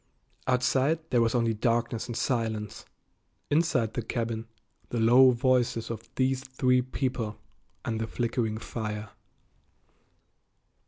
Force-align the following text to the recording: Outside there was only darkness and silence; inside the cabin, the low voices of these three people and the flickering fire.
Outside 0.47 0.99
there 1.11 1.21
was 1.21 1.35
only 1.35 1.53
darkness 1.53 2.07
and 2.07 2.17
silence; 2.17 2.85
inside 3.51 3.93
the 3.93 4.01
cabin, 4.01 4.47
the 4.89 4.99
low 4.99 5.29
voices 5.29 5.91
of 5.91 6.09
these 6.15 6.43
three 6.43 6.81
people 6.81 7.37
and 7.85 8.01
the 8.01 8.07
flickering 8.07 8.57
fire. 8.57 9.09